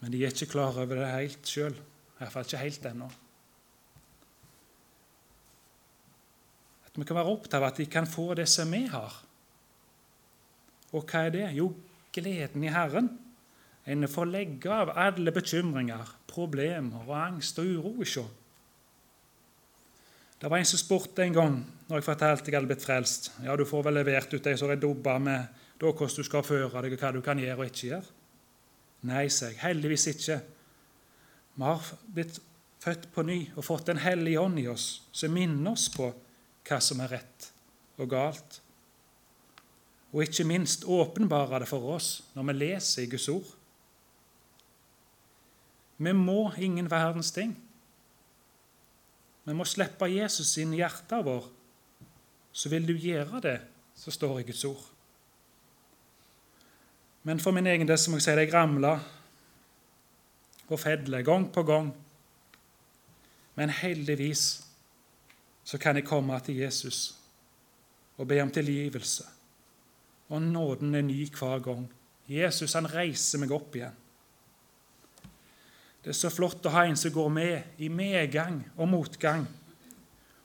Men 0.00 0.12
de 0.12 0.24
er 0.24 0.32
ikke 0.32 0.50
klar 0.56 0.74
over 0.80 0.98
det 0.98 1.10
helt 1.12 1.46
sjøl. 1.46 1.76
Iallfall 2.20 2.48
ikke 2.48 2.62
helt 2.64 2.86
ennå. 2.90 3.08
At 6.88 6.98
vi 6.98 7.06
kan 7.06 7.20
være 7.20 7.32
opptatt 7.32 7.60
av 7.60 7.68
at 7.68 7.78
de 7.78 7.86
kan 7.86 8.08
få 8.08 8.32
det 8.34 8.48
som 8.50 8.72
vi 8.74 8.82
har. 8.90 9.20
Og 10.90 11.04
hva 11.06 11.26
er 11.28 11.34
det? 11.36 11.46
Jo, 11.54 11.70
gleden 12.12 12.64
i 12.66 12.72
Herren. 12.74 13.12
En 13.86 14.08
får 14.10 14.28
legge 14.28 14.72
av 14.74 14.90
alle 14.98 15.32
bekymringer, 15.32 16.16
problemer 16.28 17.06
og 17.06 17.14
angst 17.16 17.58
og 17.62 17.70
uro 17.76 17.94
hos 18.00 18.16
det 20.40 20.48
var 20.48 20.58
en 20.58 20.68
som 20.68 20.80
spurte 20.80 21.22
en 21.22 21.36
gang 21.36 21.56
når 21.88 21.98
jeg 21.98 22.06
fortalte 22.06 22.48
jeg 22.48 22.56
hadde 22.56 22.70
blitt 22.70 22.84
frelst. 22.84 23.30
Ja, 23.44 23.56
du 23.56 23.66
får 23.68 23.82
vel 23.84 23.98
levert 24.00 24.32
ut 24.32 24.46
ei 24.48 24.54
er 24.56 24.80
dobba 24.80 25.18
med 25.20 25.58
da 25.80 25.90
hvordan 25.90 26.16
du 26.16 26.24
skal 26.24 26.44
føre 26.44 26.82
deg, 26.82 26.94
og 26.94 27.00
hva 27.00 27.12
du 27.12 27.20
kan 27.24 27.38
gjøre 27.40 27.58
og 27.58 27.68
ikke 27.68 27.90
gjøre. 27.90 28.16
Nei, 29.08 29.28
sa 29.32 29.48
jeg. 29.48 29.60
Heldigvis 29.60 30.06
ikke. 30.12 30.40
Vi 31.56 31.64
har 31.64 31.92
blitt 32.14 32.40
født 32.80 33.06
på 33.12 33.24
ny 33.24 33.38
og 33.56 33.64
fått 33.64 33.86
Den 33.86 34.00
hellige 34.00 34.40
ånd 34.40 34.60
i 34.60 34.68
oss, 34.68 35.02
som 35.12 35.32
minner 35.32 35.72
oss 35.72 35.88
på 35.92 36.08
hva 36.68 36.80
som 36.84 37.00
er 37.04 37.16
rett 37.16 37.48
og 38.00 38.08
galt. 38.12 38.60
Og 40.12 40.24
ikke 40.24 40.48
minst 40.48 40.84
åpenbare 40.84 41.62
det 41.62 41.68
for 41.68 41.96
oss 41.96 42.22
når 42.34 42.48
vi 42.48 42.58
leser 42.58 43.04
i 43.04 43.10
Guds 43.12 43.28
ord. 43.28 43.56
Vi 46.00 46.12
må 46.16 46.50
ingen 46.56 46.88
verdens 46.90 47.32
ting. 47.32 47.52
Vi 49.50 49.54
må 49.58 49.64
slippe 49.66 50.06
Jesus 50.06 50.52
inn 50.62 50.76
i 50.76 50.78
hjertet 50.78 51.24
vårt. 51.26 51.50
Så 52.54 52.70
vil 52.70 52.84
du 52.86 52.92
gjøre 52.94 53.40
det, 53.42 53.56
så 53.98 54.12
står 54.14 54.40
i 54.40 54.44
Guds 54.46 54.62
ord. 54.68 54.84
Men 57.26 57.42
for 57.42 57.54
min 57.54 57.66
egen 57.66 57.88
del 57.88 57.98
må 58.10 58.20
jeg 58.20 58.26
si 58.28 58.34
det 58.38 58.44
jeg 58.46 58.54
ramla 58.54 58.92
og 60.70 60.78
fedler 60.78 61.26
gang 61.26 61.48
på 61.50 61.64
gang. 61.66 61.90
Men 63.58 63.74
heldigvis 63.74 64.44
så 65.66 65.82
kan 65.82 65.98
jeg 65.98 66.06
komme 66.06 66.38
til 66.46 66.62
Jesus 66.62 67.00
og 68.22 68.30
be 68.30 68.38
om 68.42 68.54
tilgivelse. 68.54 69.26
Og 70.30 70.42
nåden 70.46 70.94
er 70.94 71.02
ny 71.02 71.26
hver 71.34 71.58
gang. 71.58 71.88
Jesus 72.30 72.78
han 72.78 72.86
reiser 72.86 73.42
meg 73.42 73.50
opp 73.50 73.74
igjen. 73.74 73.98
Det 76.02 76.14
er 76.14 76.16
så 76.16 76.30
flott 76.32 76.64
å 76.64 76.72
ha 76.72 76.86
en 76.88 76.96
som 76.96 77.12
går 77.12 77.28
med 77.32 77.82
i 77.84 77.90
medgang 77.92 78.62
og 78.76 78.88
motgang. 78.88 79.44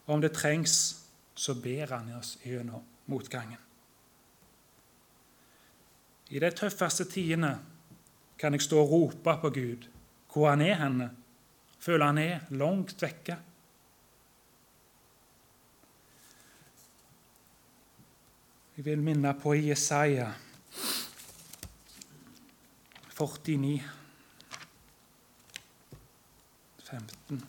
Og 0.06 0.18
om 0.18 0.24
det 0.24 0.34
trengs, 0.36 1.06
så 1.36 1.56
ber 1.60 1.92
han 1.96 2.12
oss 2.16 2.36
gjennom 2.44 2.84
motgangen. 3.12 3.60
I 6.30 6.42
de 6.42 6.52
tøffeste 6.52 7.06
tidene 7.08 7.54
kan 8.40 8.56
jeg 8.56 8.66
stå 8.66 8.82
og 8.82 8.92
rope 8.92 9.36
på 9.42 9.52
Gud 9.56 9.90
hvor 10.34 10.50
han 10.50 10.64
er 10.66 10.80
henne. 10.80 11.10
Føler 11.80 12.06
han 12.10 12.18
er 12.20 12.48
langt 12.58 13.00
vekke. 13.00 13.38
Jeg 18.76 18.86
vil 18.86 19.00
minne 19.00 19.32
på 19.40 19.54
Jesaja 19.56 20.34
49. 23.16 24.05
15. 26.90 27.42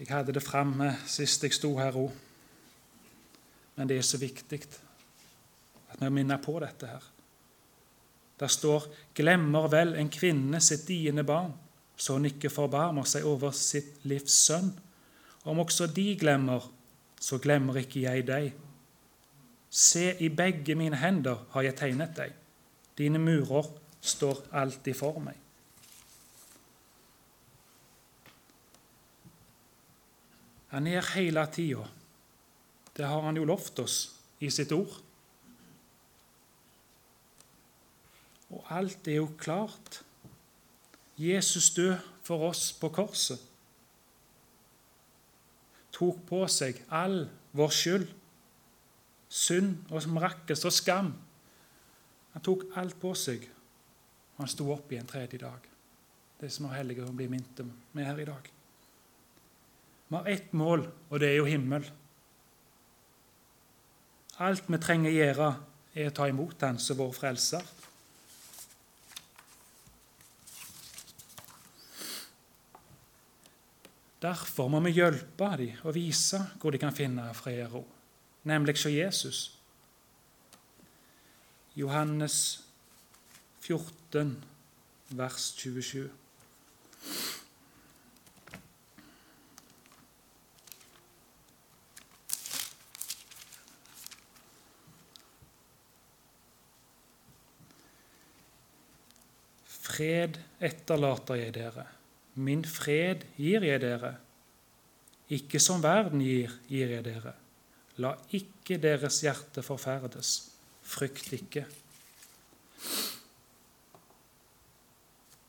Jeg 0.00 0.08
hadde 0.08 0.32
det 0.32 0.42
framme 0.42 0.94
sist 1.06 1.44
jeg 1.44 1.54
sto 1.54 1.74
her 1.78 1.96
òg, 2.00 2.10
men 3.76 3.88
det 3.88 3.98
er 4.00 4.06
så 4.06 4.18
viktig 4.18 4.62
at 5.90 6.00
vi 6.00 6.08
minner 6.10 6.40
på 6.42 6.56
dette 6.62 6.88
her. 6.88 7.04
Der 8.40 8.46
står 8.48 8.86
'Glemmer 9.14 9.68
vel 9.68 9.94
en 9.94 10.08
kvinne 10.08 10.60
sitt 10.60 10.88
diende 10.88 11.24
barn, 11.24 11.52
så 11.96 12.12
hun 12.12 12.24
ikke 12.24 12.50
forbarmer 12.50 13.04
seg 13.04 13.24
over 13.24 13.50
sitt 13.50 14.04
livs 14.04 14.32
sønn'. 14.32 14.72
Om 15.44 15.58
også 15.58 15.86
de 15.86 16.16
glemmer, 16.16 16.72
så 17.20 17.38
glemmer 17.38 17.76
ikke 17.76 18.00
jeg 18.00 18.26
deg. 18.26 18.52
Se, 19.70 20.16
i 20.18 20.28
begge 20.28 20.74
mine 20.74 20.98
hender 20.98 21.46
har 21.52 21.62
jeg 21.62 21.76
tegnet 21.78 22.16
deg. 22.16 22.34
Dine 22.98 23.20
murer 23.22 23.68
står 24.02 24.42
alltid 24.52 24.96
for 24.98 25.20
meg. 25.22 25.36
Han 30.70 30.86
er 30.86 31.06
hele 31.14 31.46
tida. 31.52 31.86
Det 32.96 33.06
har 33.06 33.22
han 33.22 33.38
jo 33.38 33.46
lovt 33.46 33.78
oss 33.82 33.96
i 34.42 34.50
sitt 34.50 34.72
ord. 34.74 34.92
Og 38.50 38.66
alt 38.74 39.08
er 39.08 39.20
jo 39.20 39.30
klart. 39.38 40.02
Jesus 41.18 41.70
død 41.74 41.96
for 42.22 42.48
oss 42.50 42.72
på 42.72 42.88
korset. 42.88 43.38
Tok 45.94 46.22
på 46.26 46.46
seg 46.48 46.78
all 46.94 47.24
vår 47.52 47.74
skyld, 47.74 48.06
synd 49.30 49.86
og 49.90 50.08
mrakkelse 50.10 50.66
og 50.66 50.74
skam. 50.74 51.10
Han 52.34 52.44
tok 52.46 52.66
alt 52.78 52.98
på 53.00 53.14
seg, 53.18 53.46
og 54.34 54.44
han 54.44 54.50
sto 54.50 54.66
opp 54.74 54.90
i 54.92 54.98
en 54.98 55.08
tredje 55.10 55.38
dag. 55.38 55.66
Det 56.40 56.50
som 56.52 56.66
er 56.66 56.80
hellige 56.80 57.06
å 57.06 57.14
bli 57.14 57.28
minnet 57.30 57.62
med 57.94 58.06
her 58.06 58.18
i 58.18 58.28
dag. 58.28 58.50
Vi 60.10 60.16
har 60.16 60.26
ett 60.26 60.52
mål, 60.52 60.88
og 61.08 61.20
det 61.22 61.28
er 61.30 61.36
jo 61.38 61.46
himmel. 61.46 61.84
Alt 64.42 64.66
vi 64.66 64.80
trenger 64.82 65.14
gjøre, 65.14 65.50
er 65.94 66.08
å 66.08 66.14
ta 66.14 66.26
imot 66.30 66.58
Han 66.62 66.78
som 66.82 66.98
vår 66.98 67.12
frelser. 67.14 67.62
Derfor 74.20 74.68
må 74.68 74.82
vi 74.84 74.92
hjelpe 74.98 75.48
dem 75.56 75.78
og 75.86 75.94
vise 75.96 76.40
hvor 76.60 76.74
de 76.74 76.80
kan 76.80 76.94
finne 76.94 77.30
fred 77.36 77.62
og 77.68 77.78
ro, 77.78 77.82
nemlig 78.42 78.76
hos 78.76 78.92
Jesus. 78.92 79.60
Johannes 81.76 82.64
14, 83.60 84.44
vers 85.10 85.52
27. 85.56 86.10
Fred 99.66 100.38
etterlater 100.60 101.34
jeg 101.34 101.54
dere, 101.54 101.84
min 102.34 102.64
fred 102.64 103.26
gir 103.36 103.64
jeg 103.66 103.82
dere. 103.82 104.14
Ikke 105.30 105.60
som 105.60 105.82
verden 105.84 106.22
gir, 106.24 106.54
gir 106.70 106.90
jeg 106.96 107.04
dere. 107.04 107.34
La 108.00 108.14
ikke 108.36 108.78
deres 108.80 109.20
hjerte 109.24 109.62
forferdes. 109.64 110.50
Frykt 110.82 111.32
ikke. 111.36 111.64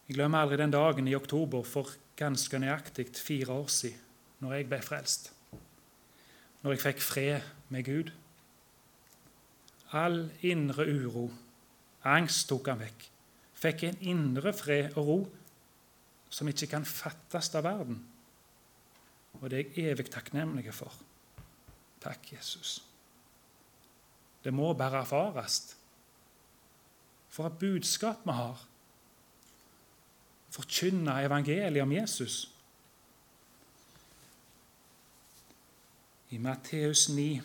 Jeg 0.07 0.17
glemmer 0.17 0.43
aldri 0.43 0.59
den 0.59 0.73
dagen 0.73 1.07
i 1.07 1.15
oktober 1.15 1.63
for 1.63 1.93
ganske 2.19 2.59
nøyaktig 2.59 3.07
fire 3.15 3.55
år 3.55 3.69
siden, 3.71 4.01
når 4.43 4.57
jeg 4.57 4.67
ble 4.69 4.81
frelst. 4.83 5.31
Når 6.61 6.75
jeg 6.75 6.83
fikk 6.83 7.05
fred 7.05 7.47
med 7.73 7.87
Gud. 7.87 8.11
All 9.97 10.27
indre 10.45 10.85
uro, 10.91 11.29
angst 12.03 12.49
tok 12.51 12.69
han 12.71 12.83
vekk 12.83 13.11
fikk 13.61 13.85
en 13.85 14.01
indre 14.09 14.53
fred 14.57 14.97
og 14.97 15.07
ro 15.07 15.19
som 16.31 16.49
ikke 16.49 16.69
kan 16.71 16.87
fattes 16.87 17.51
av 17.57 17.65
verden. 17.67 17.99
Og 19.41 19.49
det 19.51 19.59
er 19.59 19.65
jeg 19.75 19.93
evig 19.93 20.07
takknemlig 20.11 20.73
for. 20.75 20.93
Takk, 22.01 22.33
Jesus. 22.33 22.83
Det 24.43 24.53
må 24.53 24.73
bare 24.73 25.03
erfares. 25.03 25.75
For 27.29 27.47
et 27.47 27.59
budskap 27.59 28.25
vi 28.25 28.31
har. 28.35 28.65
Forkynne 30.51 31.21
evangeliet 31.23 31.83
om 31.83 31.91
Jesus. 31.91 32.49
I 36.31 36.37
Matteus 36.37 37.09
9, 37.09 37.41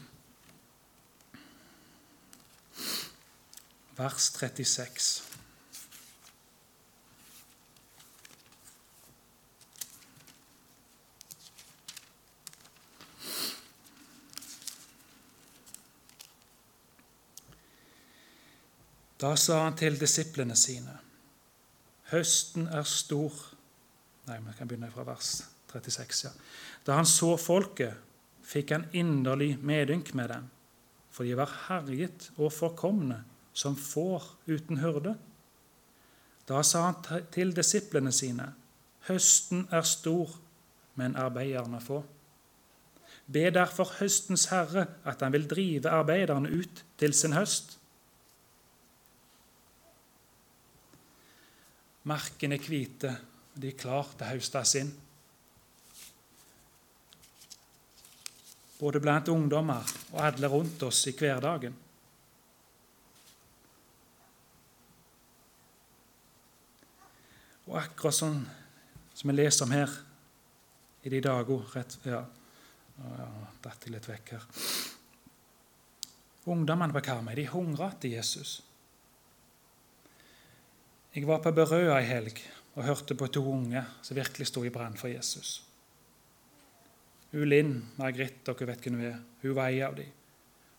vers 3.97 4.31
36. 4.33 5.36
Da 19.21 19.33
sa 19.41 19.63
han 19.65 19.77
til 19.77 19.97
disiplene 20.01 20.57
sine.: 20.57 20.99
Høsten 22.13 22.69
er 22.69 22.85
stor 22.85 23.33
Nei, 24.27 24.41
vi 24.43 24.53
kan 24.59 24.67
begynne 24.67 24.91
fra 24.91 25.05
vers 25.07 25.45
36. 25.71 26.25
ja. 26.25 26.33
Da 26.87 26.97
han 26.99 27.07
så 27.07 27.37
folket, 27.39 27.95
fikk 28.43 28.73
han 28.75 28.89
inderlig 28.91 29.53
medynk 29.63 30.13
med 30.19 30.33
dem, 30.33 30.49
for 31.15 31.23
de 31.23 31.37
var 31.39 31.53
herjet 31.69 32.31
og 32.37 32.51
forkomne 32.53 33.21
som 33.55 33.77
får 33.79 34.27
uten 34.51 34.81
hyrde. 34.83 35.15
Da 36.47 36.63
sa 36.67 36.89
han 36.89 37.23
til 37.31 37.55
disiplene 37.55 38.13
sine.: 38.13 38.51
Høsten 39.07 39.69
er 39.71 39.87
stor, 39.87 40.35
men 40.95 41.17
arbeiderne 41.17 41.81
få. 41.81 42.03
Be 43.27 43.51
derfor 43.51 43.91
høstens 44.01 44.47
herre 44.51 44.87
at 45.05 45.23
han 45.23 45.33
vil 45.33 45.49
drive 45.51 45.91
arbeiderne 45.91 46.51
ut 46.51 46.85
til 46.99 47.15
sin 47.15 47.33
høst. 47.33 47.79
Markene 52.07 52.55
er 52.55 52.63
hvite, 52.63 53.11
og 53.55 53.63
de 53.63 53.73
er 53.73 53.81
klare 53.81 54.15
til 54.15 54.27
å 54.27 54.31
høstes 54.31 54.75
inn. 54.79 54.93
Både 58.77 59.01
blant 59.01 59.31
ungdommer 59.33 59.97
og 60.13 60.21
alle 60.23 60.51
rundt 60.53 60.83
oss 60.87 61.01
i 61.09 61.15
hverdagen. 61.17 61.75
Og 67.67 67.79
akkurat 67.81 68.15
sånn 68.15 68.39
som 69.17 69.31
vi 69.33 69.35
leser 69.35 69.67
om 69.67 69.73
her 69.75 69.95
i 71.07 71.11
de 71.11 71.23
dager 71.25 71.81
ja, 72.07 72.21
ja, 73.01 73.27
datt 73.65 73.89
litt 73.91 74.07
vekk 74.07 74.33
her. 74.37 74.47
Ungdommene 76.53 76.95
på 76.95 77.03
Karmøy 77.09 77.35
de 77.39 77.49
hungrer 77.51 77.91
etter 77.91 78.13
Jesus. 78.13 78.61
Jeg 81.17 81.25
var 81.25 81.39
på 81.41 81.49
Berøa 81.57 81.95
ei 81.97 82.05
helg 82.05 82.43
og 82.75 82.85
hørte 82.85 83.15
på 83.17 83.27
to 83.33 83.41
unge 83.49 83.81
som 84.05 84.19
virkelig 84.19 84.51
sto 84.51 84.61
i 84.69 84.71
brann 84.71 84.99
for 85.01 85.09
Jesus. 85.09 85.63
Hun 87.33 87.49
Linn 87.49 87.73
Margrit, 87.97 88.43
dere 88.45 88.69
vet 88.69 88.85
hvem 88.85 88.99
hun 88.99 89.07
er, 89.09 89.23
hun 89.41 89.55
var 89.57 89.71
ei 89.73 89.81
av 89.81 89.97
dem. 89.97 90.11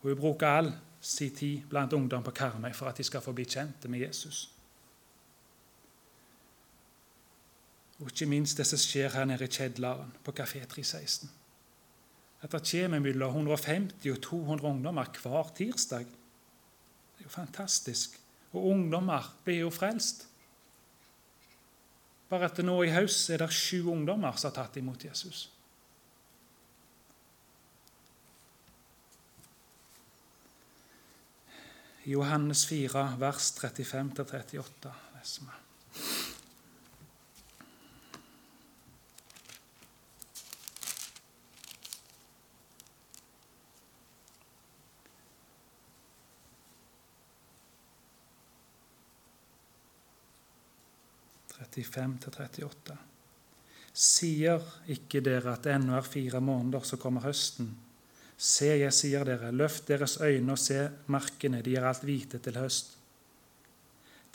Hun 0.04 0.20
bruker 0.20 0.48
all 0.60 0.70
sin 1.02 1.34
tid 1.34 1.66
blant 1.72 1.94
ungdom 1.98 2.22
på 2.22 2.36
Karmøy 2.38 2.70
for 2.78 2.86
at 2.86 3.02
de 3.02 3.08
skal 3.08 3.26
få 3.26 3.34
bli 3.34 3.48
kjente 3.50 3.90
med 3.90 4.06
Jesus. 4.06 4.44
Og 7.98 8.14
ikke 8.14 8.30
minst 8.30 8.62
det 8.62 8.68
som 8.70 8.78
skjer 8.78 9.10
her 9.18 9.26
nede 9.26 9.50
i 9.50 9.50
Kjedlaren, 9.50 10.14
på 10.24 10.36
Kafé 10.38 10.62
316. 10.70 11.32
At 12.46 12.54
det 12.54 12.62
kommer 12.70 13.02
mellom 13.02 13.42
150 13.42 14.12
og 14.14 14.22
200 14.22 14.70
ungdommer 14.70 15.10
hver 15.18 15.50
tirsdag. 15.58 16.06
Det 16.06 17.26
er 17.26 17.26
jo 17.26 17.34
fantastisk. 17.34 18.20
Og 18.54 18.70
ungdommer 18.70 19.34
blir 19.44 19.66
jo 19.66 19.70
frelst. 19.74 20.27
Bare 22.30 22.50
at 22.50 22.60
nå 22.64 22.76
i 22.84 22.92
høst 22.92 23.30
er 23.32 23.44
det 23.44 23.54
sju 23.56 23.88
ungdommer 23.94 24.36
som 24.36 24.52
har 24.52 24.58
tatt 24.58 24.80
imot 24.82 25.06
Jesus. 25.08 25.46
Johannes 32.08 32.66
4, 32.68 33.06
vers 33.20 33.52
35-38 33.60 34.92
leser 35.16 35.48
vi. 35.48 35.67
35-38. 51.86 52.96
Sier 53.98 54.64
ikke 54.94 55.22
dere 55.26 55.56
at 55.56 55.66
det 55.66 55.74
ennå 55.74 55.96
er 55.98 56.06
fire 56.06 56.42
måneder, 56.42 56.86
så 56.86 57.00
kommer 57.02 57.26
høsten? 57.26 57.72
Se, 58.38 58.70
jeg 58.78 58.94
sier 58.94 59.26
dere, 59.26 59.50
løft 59.52 59.88
deres 59.90 60.20
øyne 60.22 60.54
og 60.54 60.62
se 60.62 60.84
markene, 61.10 61.64
de 61.66 61.74
er 61.76 61.88
alt 61.90 62.06
hvite 62.06 62.38
til 62.46 62.60
høst. 62.62 62.94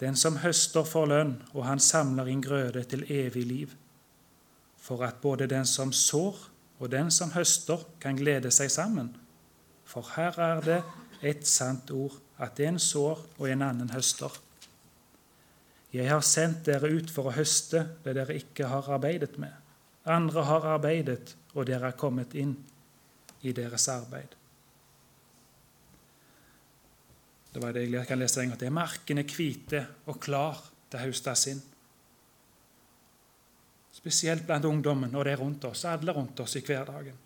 Den 0.02 0.16
som 0.18 0.40
høster, 0.42 0.83
får 0.83 1.07
lønn, 1.07 1.37
og 1.55 1.68
han 1.68 1.78
samler 1.78 2.26
inn 2.33 2.42
grøde 2.42 2.83
til 2.90 3.05
evig 3.07 3.44
liv, 3.46 3.74
for 4.83 5.05
at 5.07 5.20
både 5.22 5.46
den 5.46 5.66
som 5.68 5.92
sår 5.94 6.40
og 6.83 6.90
den 6.90 7.12
som 7.14 7.31
høster, 7.37 7.85
kan 8.02 8.18
glede 8.18 8.50
seg 8.50 8.72
sammen. 8.74 9.12
For 9.87 10.09
her 10.16 10.38
er 10.42 10.62
det 10.66 10.81
et 11.22 11.46
sant 11.46 11.90
ord, 11.94 12.18
at 12.42 12.59
en 12.66 12.81
sår 12.83 13.22
og 13.38 13.46
en 13.46 13.62
annen 13.62 13.94
høster. 13.94 14.35
Jeg 15.92 16.09
har 16.09 16.22
sendt 16.24 16.64
dere 16.66 16.88
ut 16.88 17.11
for 17.12 17.28
å 17.28 17.35
høste 17.37 17.85
det 18.05 18.14
dere 18.16 18.37
ikke 18.38 18.70
har 18.70 18.88
arbeidet 18.94 19.37
med. 19.40 19.52
Andre 20.09 20.44
har 20.48 20.68
arbeidet, 20.74 21.35
og 21.52 21.66
dere 21.68 21.90
er 21.92 21.98
kommet 22.00 22.33
inn 22.35 22.55
i 23.44 23.52
deres 23.52 23.85
arbeid. 23.92 24.38
Det 27.52 27.61
var 27.61 27.76
det 27.76 27.85
jeg 27.90 28.09
kan 28.09 28.18
lese 28.18 28.40
en 28.40 28.55
gang 28.55 28.59
til. 28.59 28.72
'Markene 28.72 29.26
hvite 29.28 29.83
og 30.09 30.20
klar 30.20 30.57
til 30.88 30.98
å 30.98 31.05
høste 31.05 31.37
inn. 31.50 31.61
Spesielt 33.92 34.46
blant 34.46 34.64
ungdommen 34.64 35.14
og 35.14 35.24
det 35.28 35.37
rundt 35.38 35.64
oss, 35.68 35.85
alle 35.85 36.12
rundt 36.12 36.40
oss 36.40 36.57
i 36.57 36.64
hverdagen. 36.64 37.18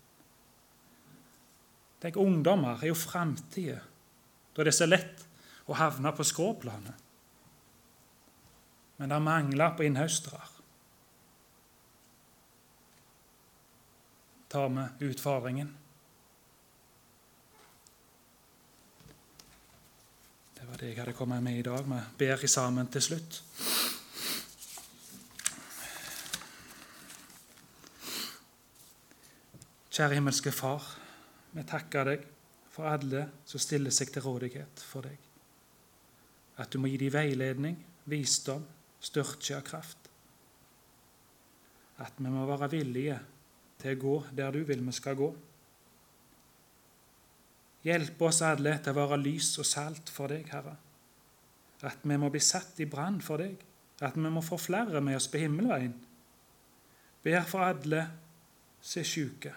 Tenk, 2.01 2.17
Ungdommer 2.21 2.83
er 2.83 2.91
jo 2.91 2.93
framtida, 2.93 3.79
da 4.53 4.63
det 4.63 4.69
er 4.69 4.77
så 4.77 4.85
lett 4.85 5.23
å 5.65 5.73
havne 5.73 6.11
på 6.13 6.25
skråplanet. 6.27 7.06
Men 8.97 9.09
det 9.09 9.19
mangler 9.21 9.75
på 9.77 9.85
innhøstere. 9.85 10.41
Tar 14.47 14.69
vi 14.69 15.09
utfordringen? 15.09 15.75
Det 20.53 20.65
var 20.69 20.77
det 20.77 20.87
jeg 20.87 20.97
hadde 20.97 21.13
kommet 21.13 21.43
med 21.43 21.59
i 21.59 21.65
dag. 21.67 21.83
Vi 21.85 21.99
ber 22.17 22.47
sammen 22.47 22.87
til 22.87 23.01
slutt. 23.01 23.41
Kjære 29.97 30.13
himmelske 30.13 30.51
Far, 30.53 30.83
vi 31.57 31.63
takker 31.65 32.05
deg 32.05 32.25
for 32.69 32.85
alle 32.85 33.23
som 33.49 33.61
stiller 33.61 33.93
seg 33.93 34.11
til 34.13 34.21
rådighet 34.21 34.83
for 34.85 35.07
deg. 35.07 35.17
At 36.61 36.69
du 36.69 36.77
må 36.77 36.91
gi 36.91 36.99
dem 37.01 37.15
veiledning, 37.15 37.79
visdom, 38.05 38.61
styrke 38.99 39.57
og 39.57 39.65
kraft. 39.67 40.09
At 42.03 42.17
vi 42.17 42.29
må 42.29 42.45
være 42.45 42.69
villige 42.71 43.17
til 43.81 43.95
å 43.95 44.01
gå 44.01 44.15
der 44.37 44.53
du 44.53 44.63
vil 44.67 44.83
vi 44.85 44.95
skal 44.95 45.17
gå. 45.17 45.29
Hjelp 47.87 48.21
oss 48.27 48.41
alle 48.45 48.75
til 48.83 48.93
å 48.93 48.99
være 48.99 49.21
lys 49.21 49.53
og 49.61 49.67
salt 49.67 50.11
for 50.11 50.33
deg, 50.33 50.49
Herre. 50.51 50.75
At 51.87 52.03
vi 52.03 52.17
må 52.17 52.29
bli 52.33 52.41
satt 52.41 52.79
i 52.81 52.89
brann 52.89 53.21
for 53.21 53.41
deg. 53.41 53.61
At 54.01 54.17
vi 54.17 54.29
må 54.29 54.43
få 54.45 54.59
flere 54.61 55.01
med 55.01 55.17
oss 55.17 55.29
på 55.31 55.41
himmelveien. 55.41 55.93
Ber 57.23 57.45
for 57.49 57.65
alle 57.65 58.03
som 58.81 59.01
er 59.01 59.09
syke. 59.09 59.53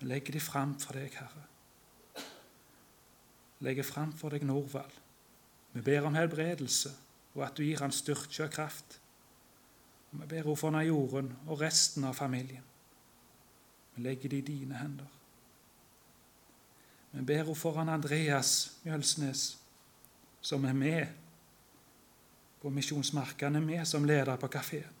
Vi 0.00 0.08
legger 0.10 0.36
de 0.36 0.42
fram 0.44 0.74
for 0.80 0.96
deg, 0.96 1.14
Herre. 1.16 1.44
Legger 3.64 3.86
fram 3.86 4.12
for 4.16 4.34
deg 4.34 4.44
Norvald. 4.44 4.92
Vi 5.72 5.84
ber 5.84 6.08
om 6.08 6.16
helbredelse, 6.16 6.92
og 7.36 7.44
at 7.44 7.56
du 7.56 7.62
gir 7.62 7.82
han 7.84 7.92
styrke 7.92 8.46
og 8.46 8.52
kraft. 8.52 8.96
Og 10.12 10.22
vi 10.22 10.26
ber 10.30 10.46
henne 10.46 10.56
for 10.56 10.80
Jorunn 10.80 11.34
og 11.46 11.60
resten 11.60 12.04
av 12.08 12.16
familien. 12.16 12.64
Vi 13.94 14.02
legger 14.02 14.32
det 14.32 14.38
i 14.38 14.46
dine 14.52 14.78
hender. 14.80 15.12
Vi 17.12 17.24
ber 17.24 17.44
henne 17.44 17.56
foran 17.56 17.92
Andreas 17.92 18.78
Mjølsnes, 18.84 19.58
som 20.40 20.64
er 20.64 20.72
med 20.72 21.06
på 22.62 22.70
misjonsmarkene, 22.70 23.60
med 23.60 23.84
som 23.84 24.04
leder 24.04 24.36
på 24.36 24.48
kafeen. 24.48 24.92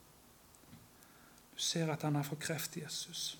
Du 1.56 1.60
ser 1.62 1.88
at 1.92 2.02
han 2.02 2.14
har 2.14 2.24
fått 2.24 2.42
kreft, 2.44 2.76
Jesus. 2.76 3.38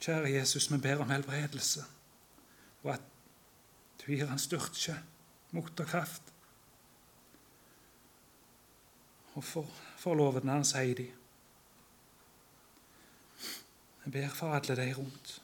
Kjære 0.00 0.32
Jesus, 0.32 0.68
vi 0.72 0.78
ber 0.80 1.00
om 1.00 1.10
helbredelse, 1.10 1.84
og 2.82 2.92
at 2.94 3.09
du 4.00 4.12
gir 4.12 4.28
han 4.30 4.40
styrke, 4.40 4.96
mot 5.52 5.80
og 5.80 5.88
kraft. 5.88 6.32
Og 9.34 9.44
for, 9.44 9.66
for 9.98 10.18
loven 10.18 10.48
hans, 10.50 10.72
Heidi. 10.78 11.06
Vi 14.04 14.10
ber 14.10 14.32
for 14.34 14.56
alle 14.56 14.76
de 14.76 14.88
rundt. 14.96 15.36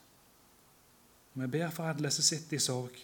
Vi 1.37 1.47
ber 1.47 1.71
for 1.71 1.90
alle 1.90 2.11
som 2.11 2.25
sitter 2.25 2.57
i 2.57 2.62
sorg. 2.62 2.97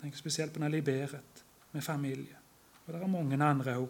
Tenk 0.00 0.16
spesielt 0.16 0.54
på 0.54 0.62
Nelly 0.62 0.80
Beret 0.84 1.42
med 1.72 1.82
familie. 1.82 2.38
Og 2.86 2.92
det 2.92 3.00
er 3.00 3.10
mange 3.10 3.40
andre 3.44 3.76
òg. 3.80 3.88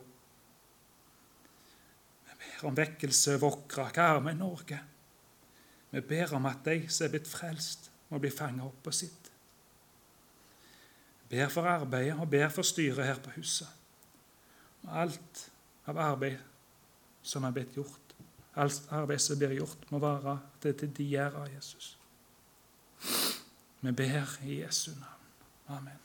Vi 2.24 2.38
ber 2.40 2.68
om 2.68 2.77
vekkelse 2.77 3.37
over 3.37 3.59
Åkra, 3.59 3.90
Karmøy, 3.90 4.33
Norge. 4.38 4.81
Vi 5.90 6.00
ber 6.00 6.33
om 6.35 6.46
at 6.46 6.64
de 6.64 6.88
som 6.88 7.07
er 7.07 7.12
blitt 7.12 7.29
frelst, 7.29 7.90
må 8.09 8.18
bli 8.22 8.31
fanget 8.31 8.64
opp 8.66 8.81
på 8.85 8.92
sitt. 8.94 9.23
Ber 11.30 11.48
for 11.48 11.68
arbeidet 11.68 12.18
og 12.20 12.30
ber 12.30 12.48
for 12.48 12.62
styret 12.62 13.06
her 13.06 13.18
på 13.22 13.30
huset. 13.37 13.68
Og 14.82 15.00
alt 15.02 15.44
av 15.88 15.98
arbeid 15.98 16.38
som 17.22 17.44
er 17.44 17.54
blitt 17.56 17.74
gjort. 17.76 18.14
Alt 18.60 18.87
arbeid 18.94 19.22
som 19.22 19.38
blir 19.38 19.56
gjort, 19.56 19.90
må 19.90 19.98
være 19.98 20.38
det 20.62 20.76
til 20.78 20.92
de 20.96 21.08
gjør 21.16 21.40
av 21.42 21.50
Jesus. 21.50 21.94
Vi 23.80 23.92
ber 23.92 24.38
i 24.44 24.60
Jesu 24.60 24.90
navn. 24.92 25.24
Amen. 25.68 26.00